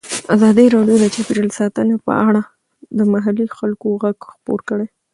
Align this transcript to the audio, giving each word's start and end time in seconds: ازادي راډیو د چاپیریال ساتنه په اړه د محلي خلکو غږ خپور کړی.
ازادي 0.35 0.65
راډیو 0.75 0.97
د 1.01 1.05
چاپیریال 1.15 1.49
ساتنه 1.59 1.95
په 2.05 2.13
اړه 2.27 2.41
د 2.97 2.99
محلي 3.13 3.45
خلکو 3.57 3.87
غږ 4.03 4.17
خپور 4.33 4.59
کړی. 4.69 4.87